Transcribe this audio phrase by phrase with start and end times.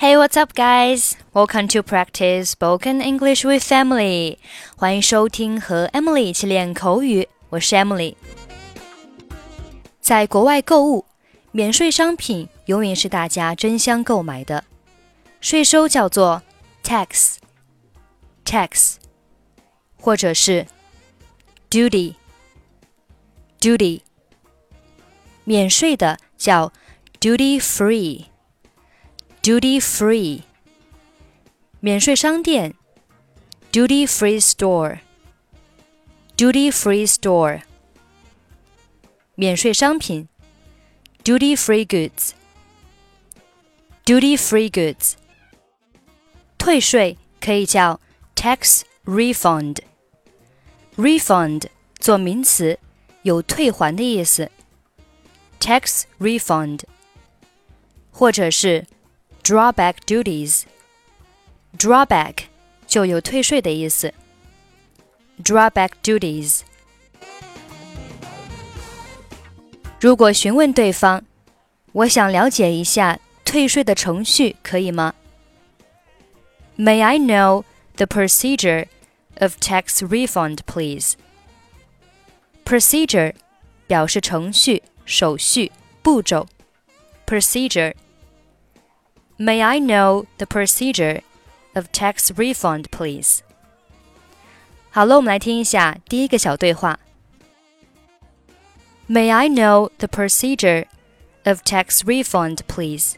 [0.00, 1.16] Hey, what's up, guys?
[1.32, 4.38] Welcome to practice spoken English with Emily.
[4.76, 7.28] 欢迎收听和 Emily 一起练口语。
[7.48, 8.14] 我是 Emily。
[10.00, 11.06] 在国外购物，
[11.50, 14.64] 免税商品永远是大家争相购买的。
[15.40, 16.42] 税收叫做
[16.84, 18.96] tax，tax，
[19.98, 20.66] 或者是
[21.70, 24.02] duty，duty。
[25.44, 26.72] 免税的叫
[27.20, 28.26] duty free。
[29.42, 30.42] duty free
[31.80, 32.74] 免税商店
[33.70, 34.98] duty free store
[36.36, 37.62] duty free store
[39.34, 40.28] 免税商品
[41.22, 42.32] duty free goods
[44.04, 45.14] duty free goods
[46.58, 48.00] 退税可以叫
[48.34, 49.78] tax refund
[50.96, 51.66] refund
[51.98, 52.78] 做名词
[53.22, 54.50] 有退还的意思
[55.60, 56.80] tax refund
[58.10, 58.86] 或者是
[59.42, 62.44] drawback duties。drawback
[62.86, 64.12] 就有退税的意思。
[65.42, 66.60] drawback duties。
[70.00, 71.24] 如果询问对方，
[71.92, 75.14] 我想了解一下退税的程序，可以吗？
[76.76, 77.64] May I know
[77.96, 78.86] the procedure
[79.40, 81.14] of tax refund, please?
[82.64, 83.34] Procedure
[83.86, 86.46] 表示程序、手续、步骤。
[87.26, 87.94] Procedure
[89.40, 91.22] May I know the procedure
[91.74, 93.40] of tax refund, please?
[94.90, 96.98] 好了，我们来听一下第一个小对话。
[99.08, 100.86] May I know the procedure
[101.44, 103.14] of tax refund, please?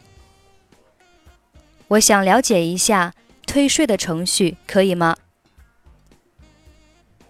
[1.87, 3.15] 我想了解一下
[3.47, 5.17] 退税的程序，可以吗？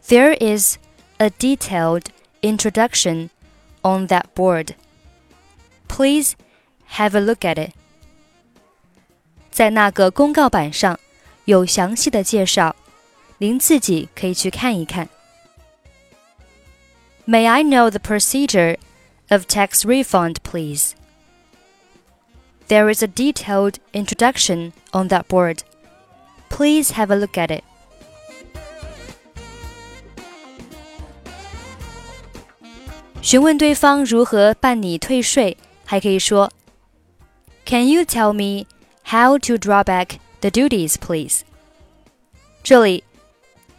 [0.09, 0.79] There is
[1.19, 2.07] a detailed
[2.41, 3.29] introduction
[3.83, 4.75] on that board.
[5.87, 6.33] Please
[6.97, 7.73] have a look at it.
[9.53, 10.99] 在那个公告板上
[11.45, 12.75] 有详细的介绍，
[13.39, 15.09] 您自己可以去看一看。
[17.27, 18.77] May I know the procedure
[19.29, 20.93] of tax refund, please?
[22.69, 25.59] There is a detailed introduction on that board.
[26.49, 27.63] Please have a look at it.
[33.21, 36.51] 询问对方如何办理退税，还可以说：
[37.67, 38.67] Can you tell me
[39.13, 41.43] how to draw back the duties, please?
[42.63, 43.05] 这里，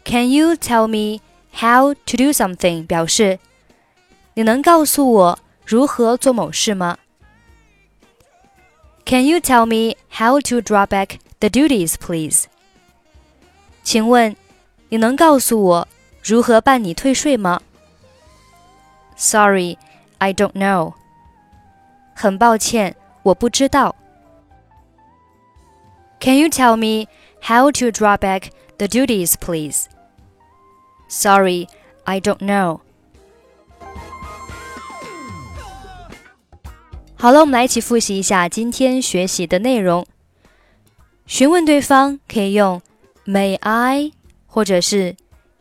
[0.04, 1.20] Can you tell me
[1.52, 2.86] how to do something?
[2.86, 3.38] 表示
[4.34, 6.98] 你能告诉我如何做某事吗？
[9.04, 12.44] Can you tell me how to draw back the duties, please?
[13.82, 14.36] 请问
[14.88, 15.88] 你能告诉我
[16.22, 17.60] 如何办理退税吗？
[19.16, 19.76] Sorry,
[20.18, 20.94] I don't know.
[22.14, 23.94] 很抱歉，我不知道。
[26.25, 27.07] Can you tell me
[27.39, 28.49] how to draw back
[28.79, 29.87] the duties, please?
[31.07, 31.67] Sorry,
[32.03, 32.79] I don't know.
[37.13, 40.07] 好了，我们来一起复习一下今天学习的内容。
[41.27, 42.81] 询问对方可以用
[43.27, 44.11] May I
[44.47, 45.15] 或者是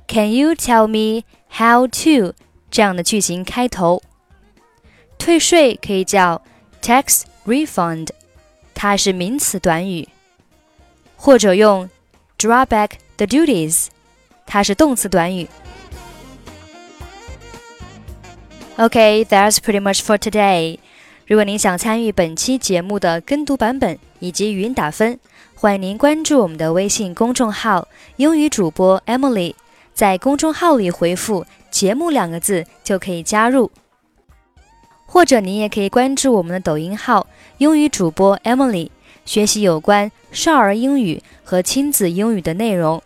[0.09, 2.35] Can you tell me how to
[2.71, 4.03] 这样的句型开头。
[5.19, 6.41] 退税可以叫
[6.81, 8.09] tax refund，
[8.75, 10.09] 它是名词短语。
[11.25, 11.89] 或者用
[12.39, 13.87] draw back the duties，
[14.45, 15.49] 它是动词短语。
[18.77, 20.79] Okay, that's pretty much for today.
[21.27, 25.19] 如果您想参与本期节目的跟读版本以及语音打分，
[25.55, 29.55] 欢迎您关注我们的微信公众号“英语主播 Emily”。
[29.95, 33.71] 在公众号里回复“节目”两个字就可以加入。
[35.07, 37.27] 或者您也可以关注我们的抖音号
[37.57, 38.91] “英语主播 Emily”。
[39.25, 43.03] 学习有关少儿英语和亲子英语的内容。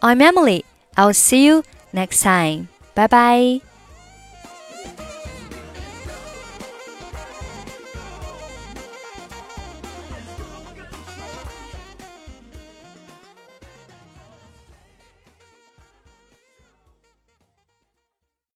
[0.00, 0.64] I'm Emily.
[0.94, 2.68] I'll see you next time.
[2.94, 3.67] Bye bye.